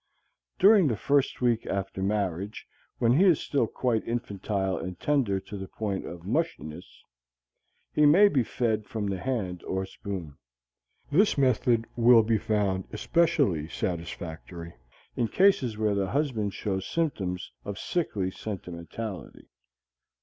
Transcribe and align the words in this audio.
During 0.57 0.87
the 0.87 0.97
first 0.97 1.41
week 1.41 1.67
after 1.67 2.01
marriage, 2.01 2.65
when 2.97 3.13
he 3.17 3.25
is 3.25 3.39
still 3.39 3.67
quite 3.67 4.03
infantile 4.07 4.75
and 4.75 4.99
tender 4.99 5.39
to 5.41 5.55
the 5.57 5.67
point 5.67 6.07
of 6.07 6.25
mushiness, 6.25 7.03
he 7.93 8.07
may 8.07 8.27
be 8.27 8.41
fed 8.43 8.87
from 8.87 9.05
the 9.05 9.19
hand 9.19 9.61
or 9.63 9.85
spoon. 9.85 10.37
This 11.11 11.37
method 11.37 11.85
will 11.95 12.23
be 12.23 12.39
found 12.39 12.87
especially 12.91 13.67
satisfactory 13.67 14.73
in 15.15 15.27
cases 15.27 15.77
where 15.77 15.93
the 15.93 16.09
husband 16.09 16.55
shows 16.55 16.87
symptoms 16.87 17.51
of 17.63 17.77
sickly 17.77 18.31
sentimentality. 18.31 19.49